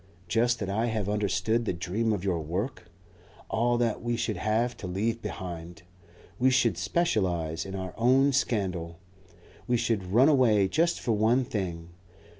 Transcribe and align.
Just 0.27 0.57
that 0.59 0.67
I 0.71 0.87
have 0.87 1.07
understood 1.07 1.65
the 1.65 1.73
dream 1.73 2.11
of 2.11 2.23
your 2.23 2.39
work. 2.39 2.89
All 3.51 3.77
that 3.77 4.01
we 4.01 4.15
should 4.17 4.37
have 4.37 4.75
to 4.77 4.87
leave 4.87 5.21
behind. 5.21 5.83
We 6.39 6.49
should 6.49 6.75
specialize, 6.75 7.67
in 7.67 7.75
our 7.75 7.93
own 7.97 8.33
scandal. 8.33 8.97
We 9.67 9.77
should 9.77 10.11
run 10.11 10.27
away 10.27 10.67
just 10.67 10.99
for 10.99 11.11
one 11.11 11.45
thing. 11.45 11.89